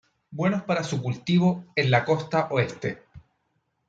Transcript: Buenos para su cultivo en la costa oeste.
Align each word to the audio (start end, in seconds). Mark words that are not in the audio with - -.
Buenos 0.31 0.63
para 0.63 0.83
su 0.83 0.99
cultivo 0.99 1.63
en 1.75 1.91
la 1.91 2.03
costa 2.05 2.47
oeste. 2.49 3.03